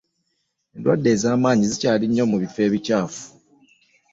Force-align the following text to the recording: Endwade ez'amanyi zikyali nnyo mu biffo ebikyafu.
Endwade 0.75 1.07
ez'amanyi 1.15 1.65
zikyali 1.71 2.05
nnyo 2.07 2.25
mu 2.31 2.37
biffo 2.41 2.59
ebikyafu. 2.67 3.23